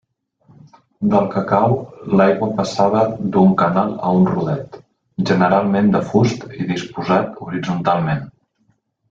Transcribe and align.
Del 1.09 1.25
cacau 1.33 1.75
l'aigua 2.21 2.49
passava 2.61 3.01
d'un 3.35 3.53
canal 3.59 3.93
a 4.09 4.15
un 4.21 4.25
rodet, 4.31 4.81
generalment 5.33 5.93
de 5.97 6.03
fusts 6.09 6.59
i 6.63 6.67
disposat 6.73 7.39
horitzontalment. 7.51 8.27